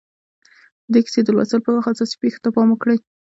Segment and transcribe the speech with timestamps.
[0.91, 2.97] د دې کیسې د لوستلو پر وخت اساسي پېښو ته پام وکړئ